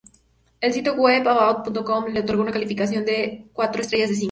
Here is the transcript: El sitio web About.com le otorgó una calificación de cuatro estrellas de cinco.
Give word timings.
El 0.61 0.73
sitio 0.73 0.95
web 0.95 1.27
About.com 1.27 2.05
le 2.07 2.21
otorgó 2.21 2.41
una 2.41 2.51
calificación 2.51 3.05
de 3.05 3.45
cuatro 3.53 3.83
estrellas 3.83 4.09
de 4.09 4.15
cinco. 4.15 4.19